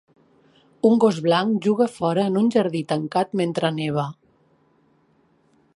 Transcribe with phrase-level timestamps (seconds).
[0.89, 4.09] Un gos blanc juga fora en un jardí tancat mentre neva.